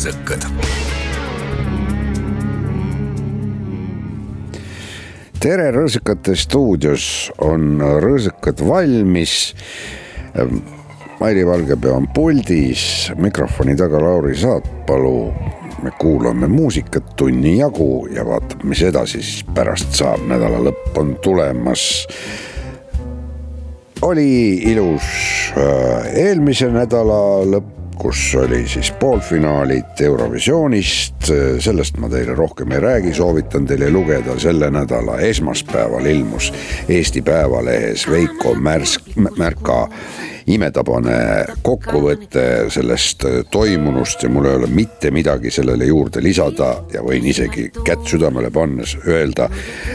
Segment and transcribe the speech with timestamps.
[0.00, 0.44] Rõõsakad.
[5.40, 9.54] tere, Rõõsakate stuudios on Rõõsakad valmis.
[11.20, 15.32] Mairi Valgepea on puldis, mikrofoni taga Lauri Saatpalu.
[15.82, 21.16] me kuulame muusikat tunni jagu ja vaatame, mis edasi siis pärast saab, nädala lõpp on
[21.22, 22.06] tulemas.
[24.02, 25.02] oli ilus
[25.56, 33.12] äh, eelmise nädala lõpp kus oli siis poolfinaalid Eurovisioonist, sellest ma teile rohkem ei räägi,
[33.14, 36.52] soovitan teile lugeda selle nädala esmaspäeval ilmus
[36.88, 39.02] Eesti Päevalehes Veiko Märsk,
[39.36, 39.88] Märka
[40.46, 41.18] imetabane
[41.62, 47.68] kokkuvõte sellest toimunust ja mul ei ole mitte midagi sellele juurde lisada ja võin isegi
[47.84, 49.48] kätt südamele pannes öelda,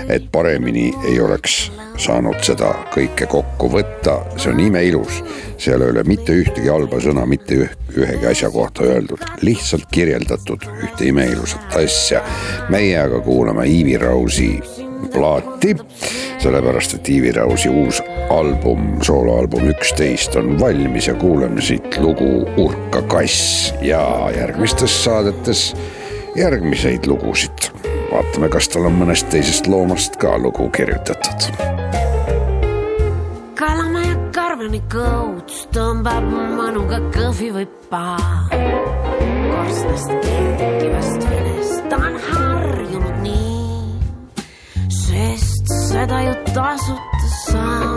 [0.09, 5.21] et paremini ei oleks saanud seda kõike kokku võtta, see on imeilus,
[5.61, 7.57] seal ei ole mitte ühtegi halba sõna mitte
[7.95, 12.23] ühegi asja kohta öeldud, lihtsalt kirjeldatud ühte imeilusat asja.
[12.69, 14.51] meie aga kuulame Iivi Rausi
[15.13, 15.75] plaati,
[16.41, 23.01] sellepärast et Iivi Rausi uus album, sooloalbum üksteist on valmis ja kuulame siit lugu Urka
[23.01, 24.01] kass ja
[24.35, 25.75] järgmistes saadetes
[26.35, 27.71] järgmiseid lugusid.
[28.11, 31.49] vaatame, kas tal on mõnest teisest loomast ka lugu kirjutatud.
[33.55, 38.47] kalamaja karvani kõuts tõmbab mõnuga kõhvi või paha.
[39.51, 43.99] korstnast kerkivast venest ta on harjunud nii,
[44.89, 47.94] sest seda ju tasuta saab.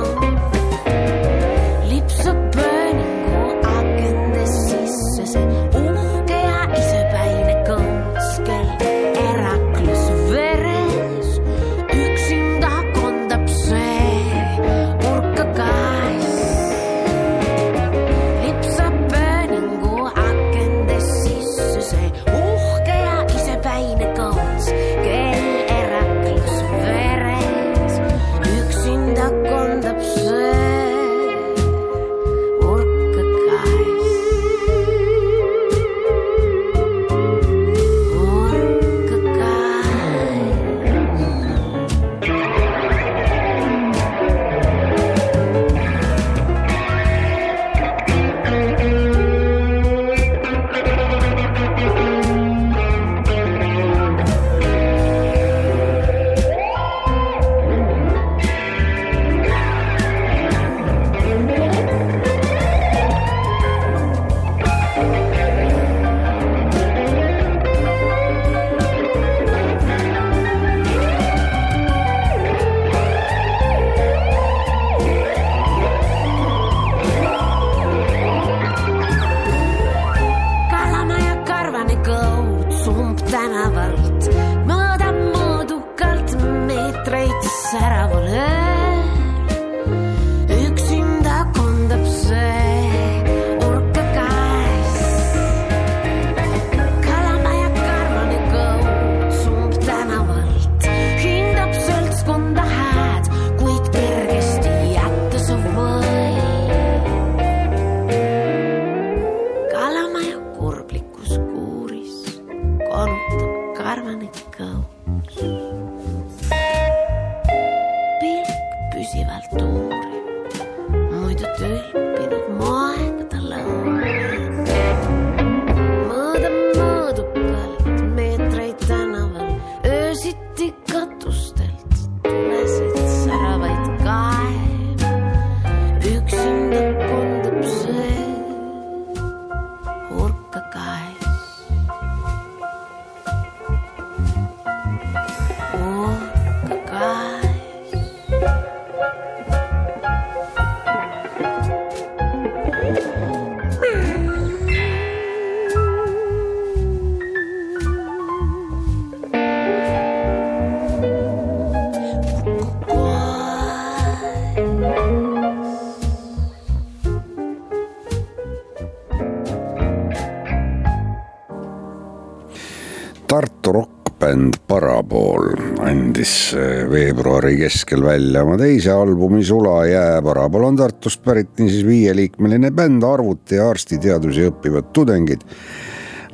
[176.90, 180.22] Veebruari keskel välja oma teise albumi Sulajää.
[180.22, 185.46] Parapool on Tartust pärit niisiis viieliikmeline bänd, arvuti ja arstiteadusi õppivad tudengid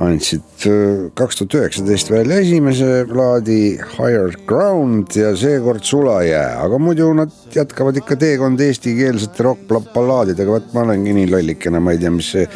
[0.03, 7.13] andsid äh, kaks tuhat üheksateist välja esimese plaadi Higher Ground ja seekord Sulajää, aga muidu
[7.15, 12.33] nad jätkavad ikka teekonda eestikeelsete rokkballaadidega, vot ma olengi nii lollikene, ma ei tea, mis
[12.35, 12.49] see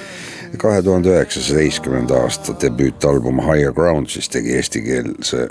[0.58, 5.46] kahe tuhande üheksasateistkümnenda aasta debüütalbum Higher Ground siis tegi eestikeelse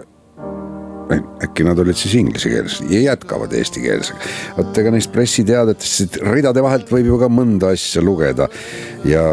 [1.43, 4.19] äkki nad olid siis inglisekeelsed ja jätkavad eestikeelsega.
[4.57, 8.49] vot ega neist pressiteadetest ridade vahelt võib ju ka mõnda asja lugeda
[9.07, 9.23] ja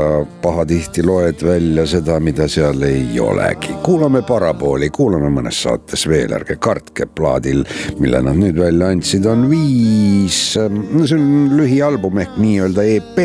[0.43, 3.75] pahatihti loed välja seda, mida seal ei olegi.
[3.82, 7.65] kuulame Parapooli, kuulame mõnes saates veel, ärge kartke, plaadil,
[7.99, 13.25] mille nad nüüd välja andsid, on viis, no see on lühialbum ehk nii-öelda EP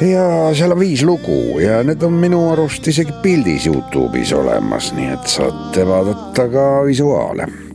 [0.00, 5.12] ja seal on viis lugu ja need on minu arust isegi pildis Youtube'is olemas, nii
[5.14, 7.65] et saate vaadata ka visuaale.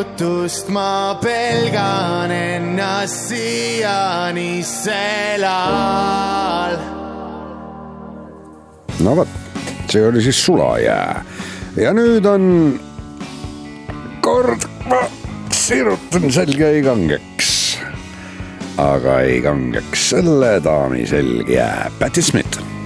[0.00, 5.52] Varjutust ma pelgan ennast siiani selal
[9.04, 9.28] no vot,
[9.92, 11.24] see oli siis Sulajää
[11.76, 12.80] ja nüüd on
[14.24, 15.04] kord ma
[15.52, 17.76] sirutan selga ei kangeks.
[18.80, 22.79] aga ei kangeks selle daami selg jääb, Patti Smith.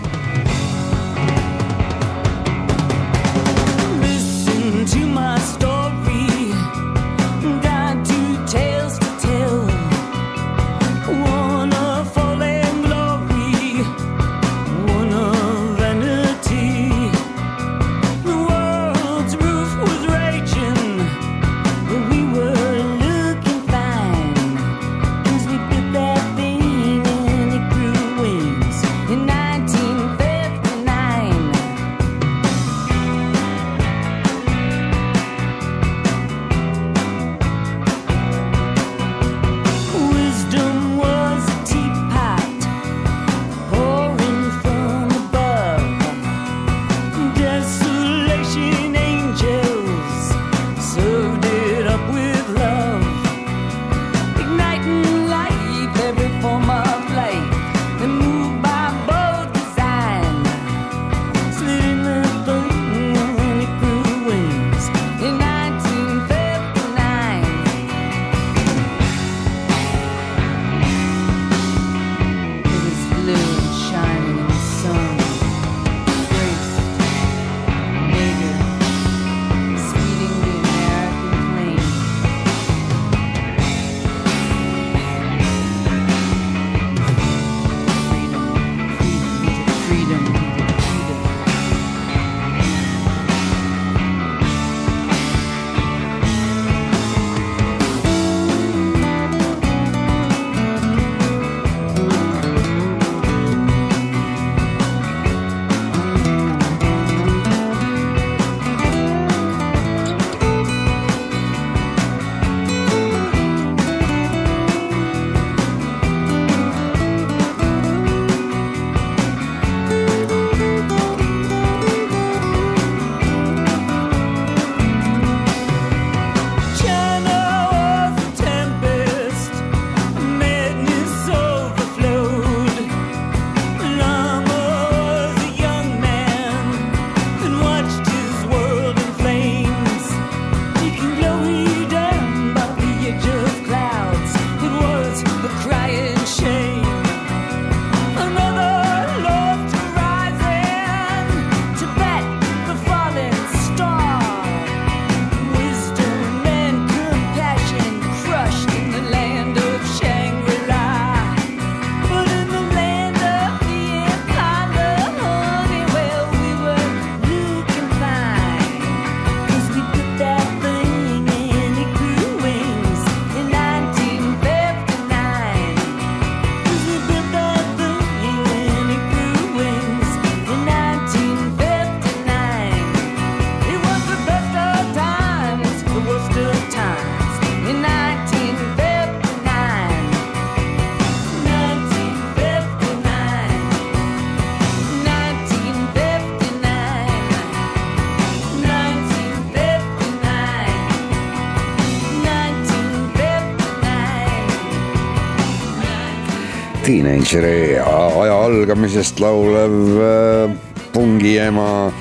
[206.95, 210.53] Teenageri aja algamisest laulev äh,
[210.95, 211.93] pungiema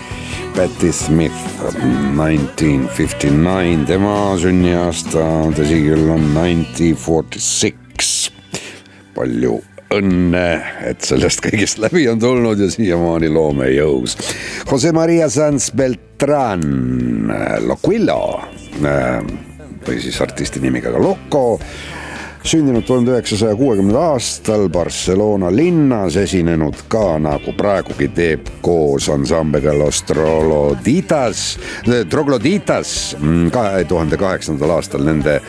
[0.54, 1.34] Patti Smith,
[2.14, 2.84] nineteen
[3.90, 5.24] tema sünniaasta,
[5.58, 8.30] tõsi küll, on nineteen forty six.
[9.16, 9.58] palju
[9.94, 10.46] õnne,
[10.86, 14.18] et sellest kõigest läbi on tulnud ja siiamaani loomejõus.
[14.70, 16.62] Jose Maria Sanz Beltran,
[17.66, 18.22] Loquillo
[19.84, 21.58] või siis artisti nimiga ka Loco
[22.44, 30.04] sündinud tuhande üheksasaja kuuekümnendal aastal Barcelona linnas, esinenud ka nagu praegugi teeb koos ansambliga Los
[30.08, 31.46] Trogloditas,
[32.10, 33.16] Trogloditas
[33.54, 35.40] kahe tuhande kaheksandal aastal nende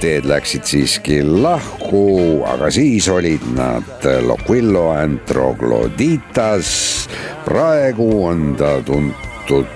[0.00, 7.08] teed läksid siiski lahku, aga siis olid nad Loquillo and Trogloditas.
[7.46, 9.66] praegu on ta tuntud tuntud,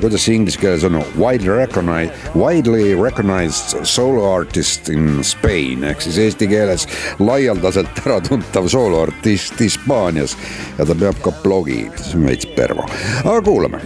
[0.00, 5.84] kuidas see inglise keeles on, widely recognized, widely recognized solo artist in Spain.
[5.84, 6.88] Ehk siis eesti keeles
[7.20, 10.36] laialdaselt äratuntav sooloartist Hispaanias.
[10.78, 12.88] Ja ta peab ka blogi, see on veits pervo,
[13.24, 13.82] aga kuulame.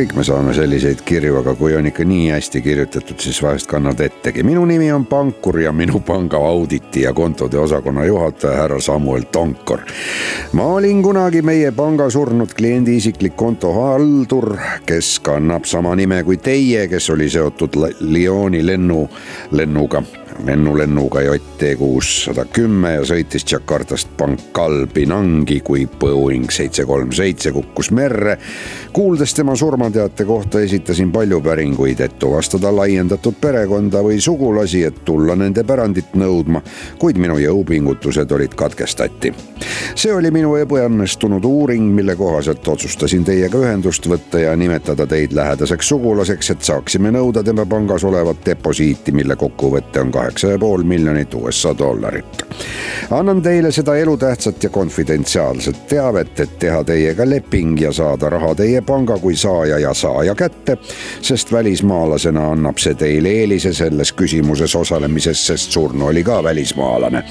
[0.00, 4.00] Kõik me saame selliseid kirju, aga kui on ikka nii hästi kirjutatud, siis vahest kannad
[4.20, 4.42] ettegi.
[4.42, 9.80] minu nimi on Pankur ja minu panga auditi ja kontode osakonna juhataja härra Samuel Tonkor.
[10.52, 16.88] ma olin kunagi meie panga surnud kliendi isiklik kontohaldur, kes kannab sama nime kui teie,
[16.88, 19.08] kes oli seotud Lyoni lennu,
[19.50, 20.02] lennuga
[20.46, 27.90] lennulennuga JT kuussada kümme ja sõitis Jakartast Pankal Pinangi, kui Boeing seitse kolm seitse kukkus
[27.90, 28.38] merre.
[28.92, 35.36] kuuldes tema surmateate kohta esitasin palju päringuid, et tuvastada laiendatud perekonda või sugulasi, et tulla
[35.36, 36.62] nende pärandit nõudma,
[36.98, 39.32] kuid minu jõupingutused olid katkestati.
[39.94, 45.88] see oli minu ebaõnnestunud uuring, mille kohaselt otsustasin teiega ühendust võtta ja nimetada teid lähedaseks
[45.88, 51.34] sugulaseks, et saaksime nõuda tema pangas olevat deposiiti, mille kokkuvõte on kaheksa ja pool miljonit
[51.34, 52.44] USA dollarit.
[53.10, 58.80] annan teile seda elutähtsat ja konfidentsiaalset teavet, et teha teiega leping ja saada raha teie
[58.80, 60.76] panga kui saaja ja saaja kätte,
[61.22, 67.22] sest välismaalasena annab see teile eelise selles küsimuses osalemises, sest surnu oli ka välismaalane.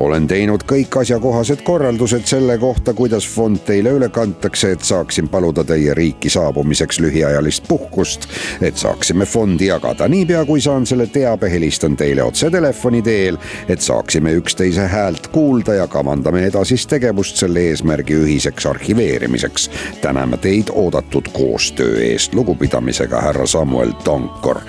[0.00, 5.64] olen teinud kõik asjakohased korraldused selle kohta, kuidas fond teile üle kantakse, et saaksin paluda
[5.64, 8.26] teie riiki saabumiseks lühiajalist puhkust,
[8.60, 10.08] et saaksime fondi jagada.
[10.08, 13.38] niipea kui saan selle teabe, helistan teile otse telefoni teel,
[13.68, 19.70] et saaksime üksteise häält kuulda ja kavandame edasist tegevust selle eesmärgi ühiseks arhiveerimiseks.
[20.00, 24.60] täname teid oodatud koostöö eest, lugupidamisega härra Samuel Tonkor.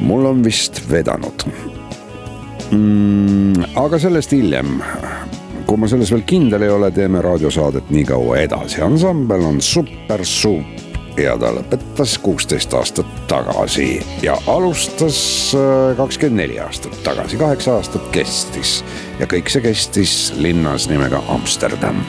[0.00, 1.46] Mul on vist vedanud
[2.70, 3.76] mm,.
[3.80, 4.80] aga sellest hiljem
[5.64, 8.82] kui ma selles veel kindel ei ole, teeme raadiosaadet nii kaua edasi.
[8.84, 10.84] ansambel on Super Soup
[11.20, 15.18] ja ta lõpetas kuusteist aastat tagasi ja alustas
[15.56, 18.80] äh, kakskümmend neli aastat tagasi, kaheksa aastat kestis
[19.20, 22.02] ja kõik see kestis linnas nimega Amsterdam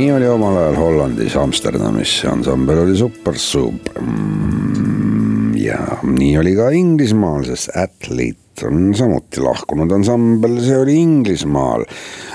[0.00, 5.56] nii oli omal ajal Hollandis Amsterdamis, ansambel oli super suup mm,.
[5.60, 11.84] ja nii oli ka Inglismaal, sest Athlete on samuti lahkunud ansambel, see oli Inglismaal.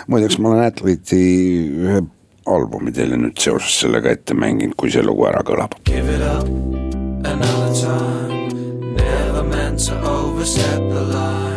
[0.07, 1.31] muideks ma olen Athlete'i
[1.87, 2.03] ühe
[2.45, 5.73] albumi teile nüüd seoses sellega ette mänginud, kui see lugu ära kõlab.
[5.89, 6.45] Give it up
[7.25, 8.93] another time.
[8.93, 11.54] Never meant to overstep the line.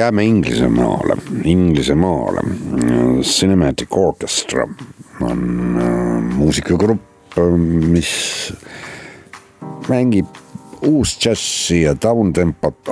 [0.00, 2.40] Jääme Inglisemaale, Inglisemaale.
[3.22, 4.68] Cinematic Orchestra
[5.20, 5.40] on
[5.80, 7.36] äh, muusikagrupp,
[7.92, 8.12] mis
[9.88, 10.26] mängib
[10.86, 12.88] uusdžässi ja downtempot,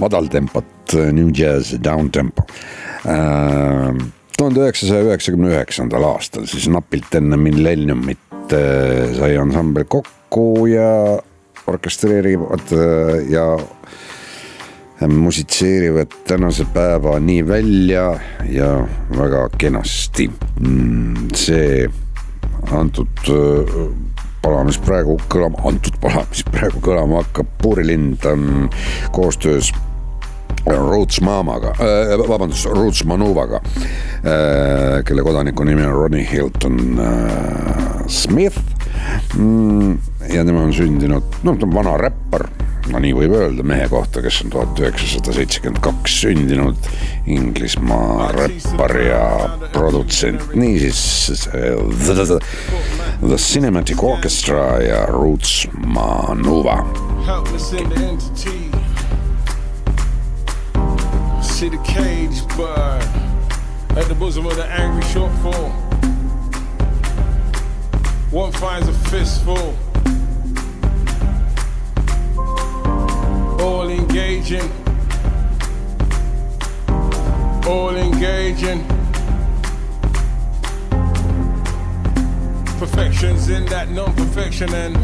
[0.00, 2.44] madaltempot, new jazz, downtempo.
[4.36, 10.90] tuhande üheksasaja üheksakümne üheksandal aastal, siis napilt enne millenniumit äh, sai ansambel kokku ja
[11.68, 13.46] orkestreerivad äh, ja
[15.08, 18.86] musitseerivad tänase päevani välja ja
[19.18, 20.30] väga kenasti.
[21.34, 21.88] see
[22.72, 23.74] antud äh,
[24.42, 28.70] pala, mis praegu kõlama, antud pala, mis praegu kõlama hakkab, Puurilind on
[29.12, 29.72] koostöös
[30.66, 33.60] Roots Mamaga äh,, vabandust, Roots Manuvaga
[34.24, 38.58] äh,, kelle kodaniku nimi on Ronnie Hilton äh, Smith
[39.34, 39.98] mm,.
[40.34, 42.46] ja tema on sündinud, noh, ta on vana räppar,
[42.92, 46.90] no nii võib öelda mehe kohta, kes on tuhat üheksasada seitsekümmend kaks sündinud,
[47.30, 49.24] Inglismaa räppar ja
[49.72, 52.40] produtsent, niisiis the, the,
[53.22, 56.80] the Cinematic Orchestra ja Roots Manuva.
[57.26, 58.69] helpless in the entity.
[61.60, 63.02] See the cage bird
[63.90, 65.70] at the bosom of the angry shortfall.
[68.32, 69.76] One finds a fistful.
[73.60, 74.70] All engaging.
[77.66, 78.82] All engaging.
[82.78, 84.96] Perfections in that non perfection and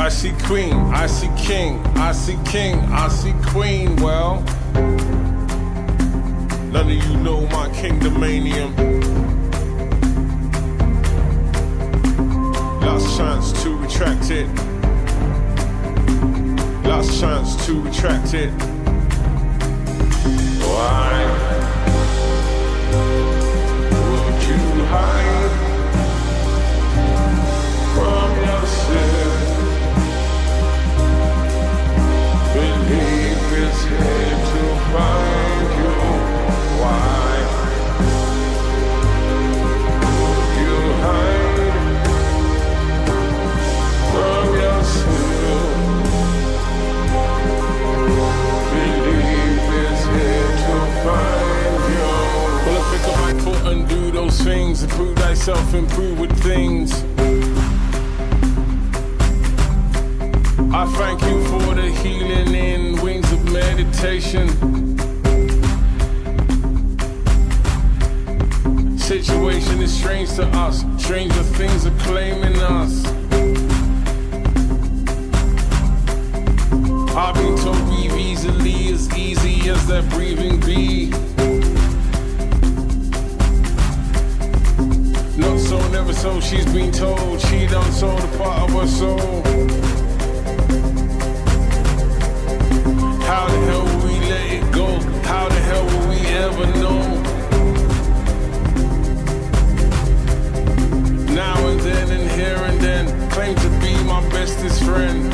[0.00, 3.96] I see queen, I see king, I see king, I see queen.
[3.96, 4.40] Well,
[6.72, 8.74] none of you know my kingdomanium.
[12.80, 14.48] Last chance to retract it.
[16.88, 18.50] Last chance to retract it.
[20.64, 21.12] Why
[23.92, 25.39] would you hide
[54.44, 56.29] things, improve thyself, improve with
[64.02, 64.48] meditation.
[68.98, 73.04] Situation is strange to us, stranger things are claiming us.
[77.14, 81.10] I've been told breathe easily, as easy as that breathing be.
[85.36, 89.99] Not so, never so, she's been told she done sold a part of her soul.
[96.50, 97.00] never know.
[101.34, 105.32] Now and then and here and then, claim to be my bestest friend.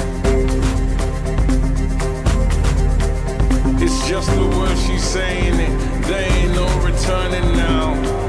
[3.83, 8.26] It's just the words she's saying it, there ain't no returning now.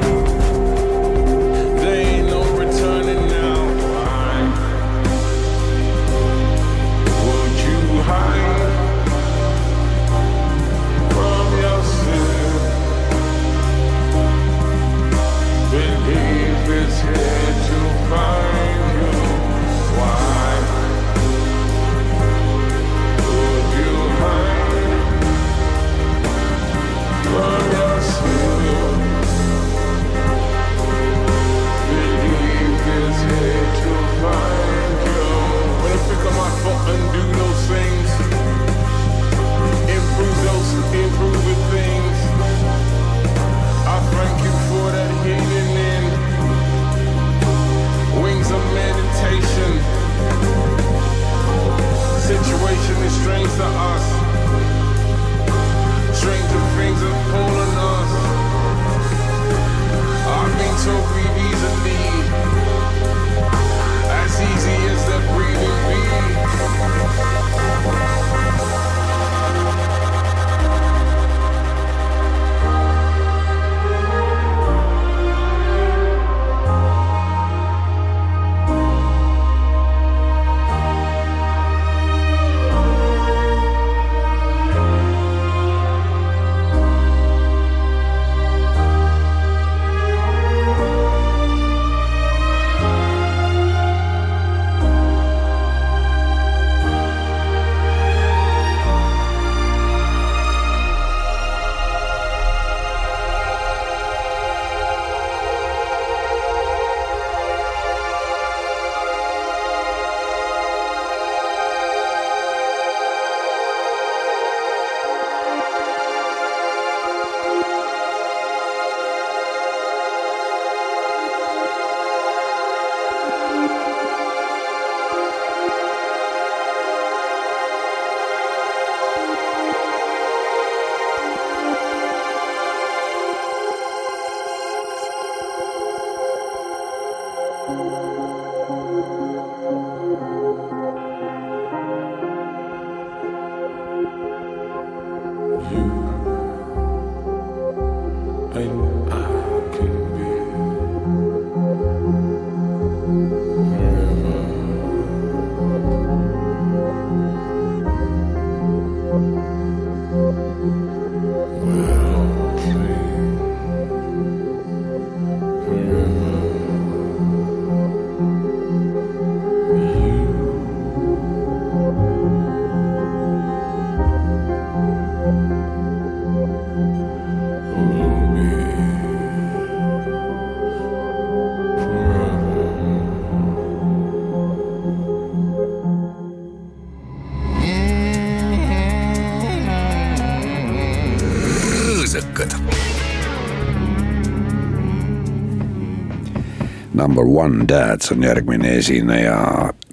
[197.07, 199.35] Number one dads on järgmine esineja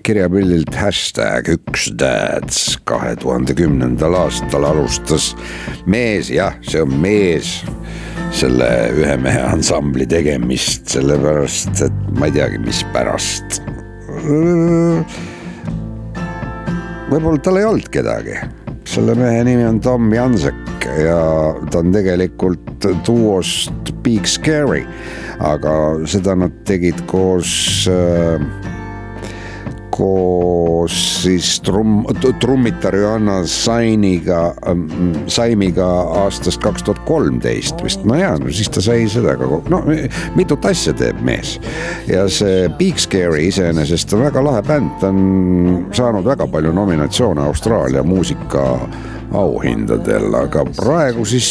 [0.02, 2.56] kirjapildilt hashtag üks dads
[2.90, 5.28] kahe tuhande kümnendal aastal alustas
[5.86, 7.52] mees, jah, see on mees,
[8.34, 8.66] selle
[8.98, 13.60] ühe mehe ansambli tegemist, sellepärast et ma ei teagi, mispärast.
[17.12, 18.40] võib-olla tal ei olnud kedagi,
[18.90, 21.20] selle mehe nimi on Tom Jansek ja
[21.70, 24.82] ta on tegelikult duost Big Scary,
[25.40, 25.74] aga
[26.10, 28.72] seda nad tegid koos äh,
[29.94, 32.02] koos siis trumm,
[32.40, 34.54] trummitar Johanna Sainiga,
[35.26, 35.86] Saimiga
[36.24, 39.82] aastast kaks tuhat kolmteist vist, no jaa, no siis ta sai sellega, no
[40.34, 41.56] mitut asja teeb mees.
[42.10, 47.46] ja see Big Scary iseenesest on väga lahe bänd, ta on saanud väga palju nominatsioone
[47.46, 48.66] Austraalia muusika
[49.32, 51.48] auhindadel, aga praegu siis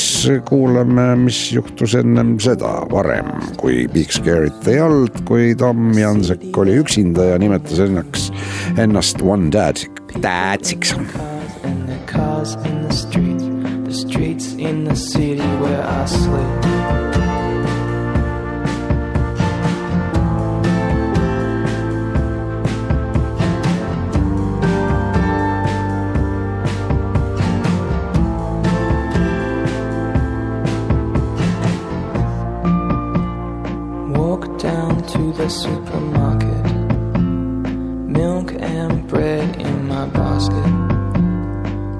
[0.47, 6.77] kuulame, mis juhtus ennem seda varem, kui Big Scare'it ei olnud, kui Tom Jansek oli
[6.83, 8.33] üksinda ja nimetas ennast,
[8.77, 9.83] ennast One Dad,
[10.21, 10.95] Dadsiks.
[12.13, 13.43] cars in the streets,
[13.87, 16.82] the streets in the city where I sleep.
[35.43, 36.65] The supermarket,
[38.07, 40.63] milk and bread in my basket.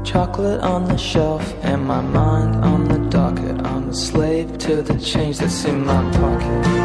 [0.06, 3.62] Chocolate on the shelf and my mind on the docket.
[3.68, 6.83] I'm a slave to the change that's in my pocket.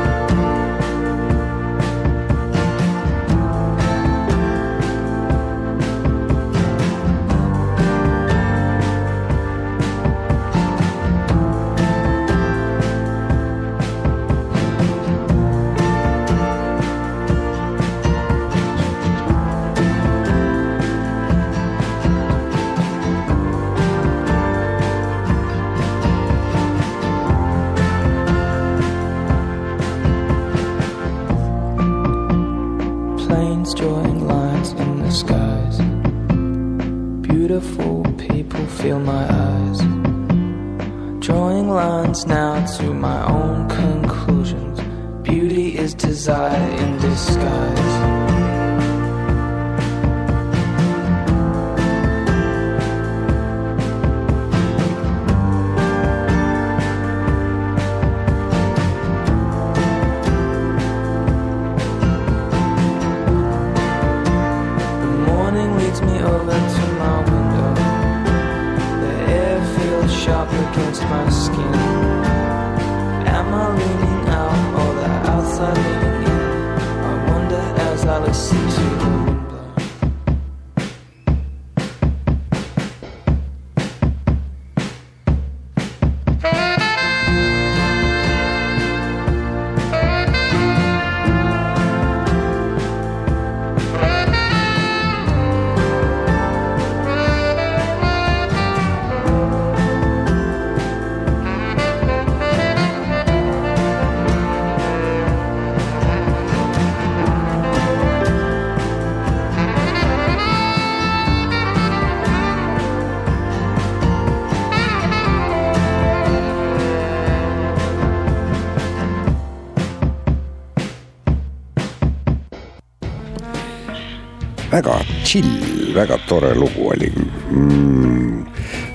[124.79, 127.12] Väga chill, väga tore lugu oli
[127.51, 128.47] mm,.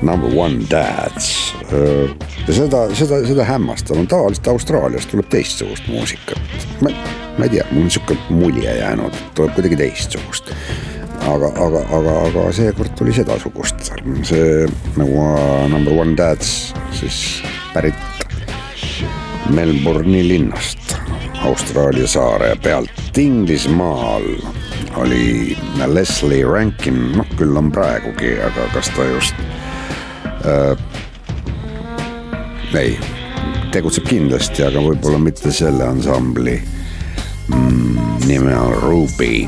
[0.02, 1.54] Number one dads.
[2.48, 6.40] ja seda, seda, seda hämmastav on tavaliselt Austraaliast tuleb teistsugust muusikat.
[6.82, 6.92] ma,
[7.38, 10.52] ma ei tea, mul on sihuke mulje jäänud, tuleb kuidagi teistsugust.
[11.20, 13.92] aga, aga, aga, aga seekord tuli sedasugust,
[14.28, 14.68] see
[15.00, 15.28] nagu
[15.72, 17.96] Number one dads siis pärit
[19.52, 20.96] Melbourne'i linnast,
[21.44, 24.28] Austraalia saare pealt Inglismaal
[24.98, 29.36] oli Leslie Rankin, noh küll on praegugi, aga kas ta just
[30.46, 30.78] äh,
[32.78, 32.98] ei,
[33.74, 36.56] tegutseb kindlasti, aga võib-olla mitte selle ansambli
[37.50, 39.46] mm, nime on Ruby.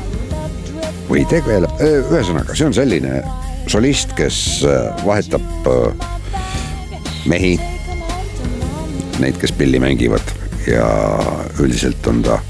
[1.06, 3.20] Või tegeleb, ühesõnaga, see on selline
[3.70, 6.08] solist, kes äh, vahetab äh,
[7.30, 7.54] mehi,
[9.22, 10.34] neid, kes pilli mängivad
[10.66, 10.88] ja
[11.62, 12.40] üldiselt on ta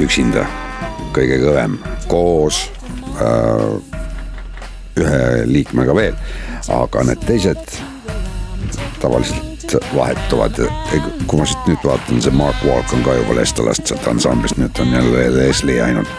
[0.00, 0.46] üksinda
[1.14, 1.78] kõige kõvem
[2.10, 2.64] koos
[3.20, 3.64] äh,
[5.00, 6.18] ühe liikmega veel,
[6.72, 7.78] aga need teised
[9.00, 10.58] tavaliselt vahetuvad.
[11.26, 14.82] kui ma siit nüüd vaatan, see Mark Walk on ka juba lestalast sealt ansamblist, nüüd
[14.82, 16.10] on jälle Leslie ainult,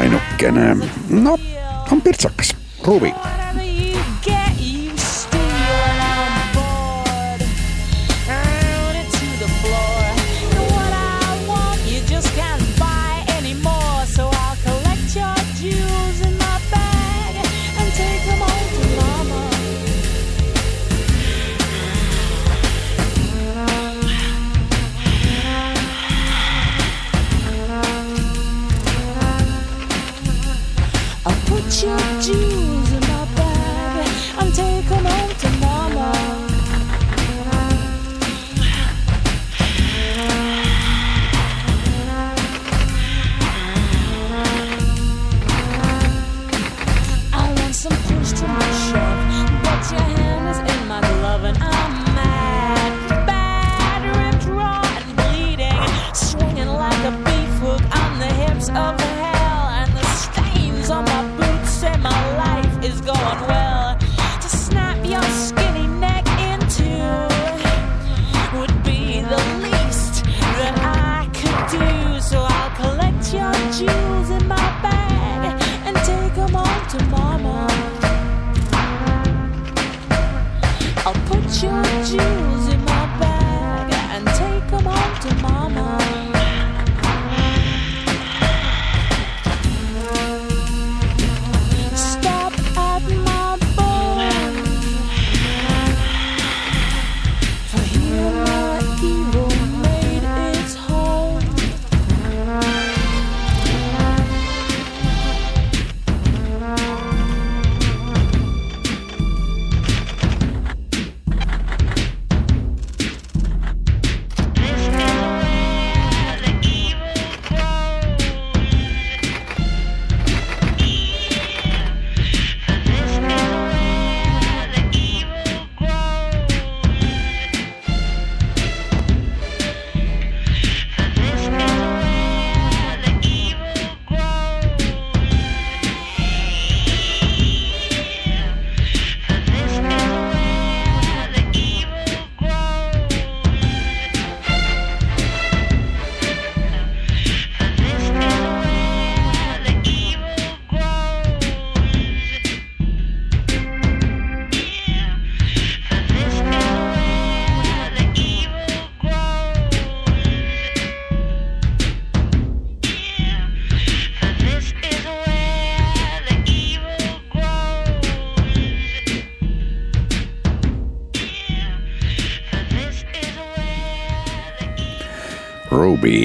[0.00, 0.72] ainukene,
[1.10, 1.36] no
[1.90, 2.54] on pirtsakas,
[2.86, 3.14] Ruby.
[58.80, 59.09] Of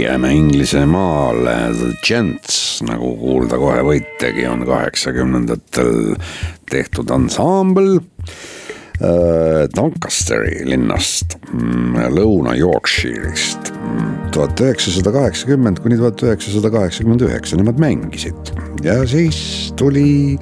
[0.01, 6.15] jääme Inglismaale, The Gents, nagu kuulda kohe võitegi, on kaheksakümnendatel
[6.71, 11.37] tehtud ansambel äh, Doncasteri linnast,
[12.15, 13.71] Lõuna-Yorkshire'ist.
[14.35, 18.51] tuhat üheksasada kaheksakümmend kuni tuhat üheksasada kaheksakümmend üheksa nemad mängisid
[18.83, 20.35] ja siis tuli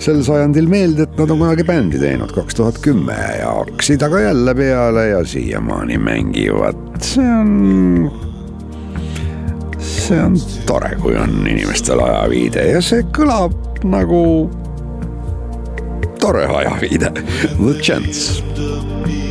[0.00, 4.24] sel sajandil meelde, et nad on kunagi bändi teinud, kaks tuhat kümme ja hakkasid aga
[4.30, 8.29] jälle peale ja siiamaani mängivad, see on
[10.10, 10.36] see on
[10.66, 13.54] tore, kui on inimestel ajaviide ja see kõlab
[13.86, 14.22] nagu
[16.20, 17.14] tore ajaviide.
[17.60, 19.29] The Chance.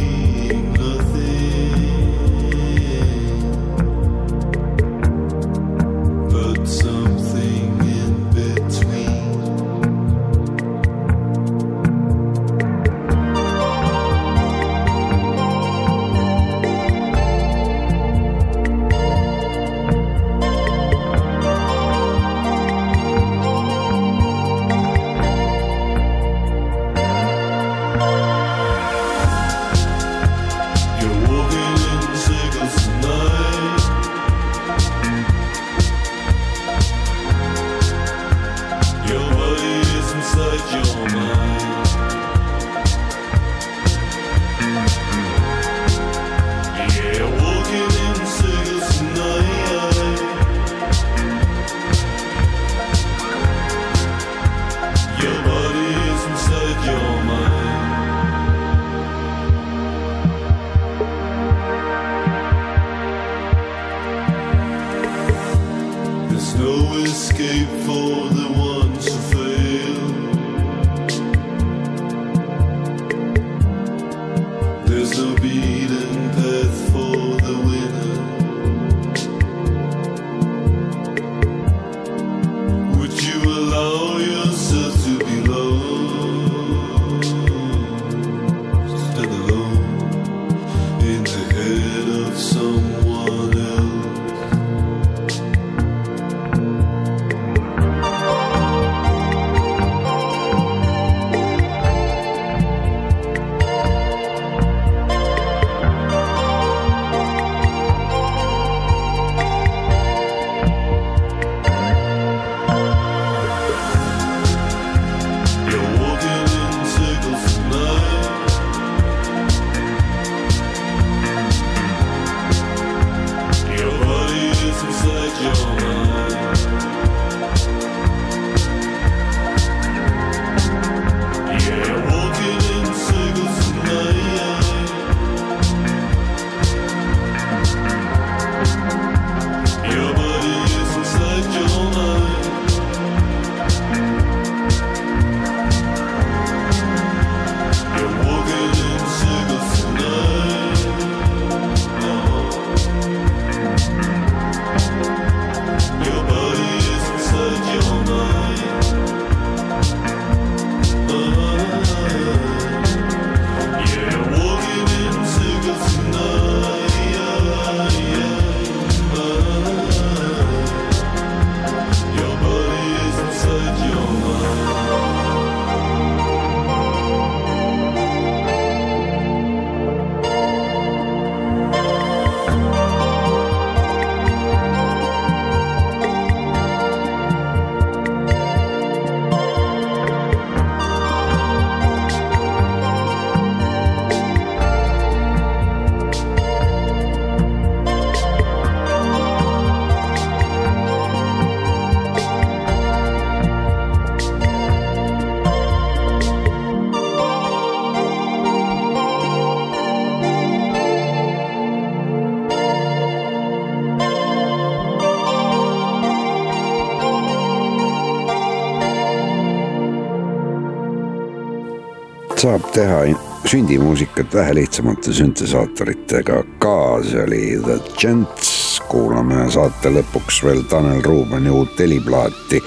[222.39, 222.99] Saab teha
[223.45, 226.43] sündimuusikat vähe lihtsamate süntesaatoritega.
[226.59, 232.61] Ka, see oli The Gents, kuulame saate lõpuks veel Tanel Ruubeni uut heliplaati,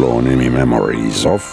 [0.00, 1.44] loo nimi Memories of.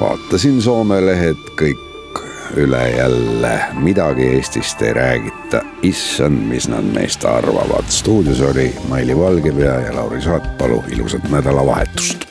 [0.00, 2.22] vaatasin Soome lehed kõik
[2.62, 7.88] üle jälle, midagi Eestist ei räägita, issand, mis nad meist arvavad.
[7.88, 12.21] stuudios oli Maili Valgepea ja Lauri Saatpalu, ilusat nädalavahetust